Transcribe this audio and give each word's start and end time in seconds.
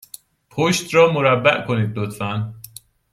پشت 0.49 0.95
را 0.95 1.11
مربع 1.13 1.67
کنید، 1.67 1.97
لطفا. 1.97 2.53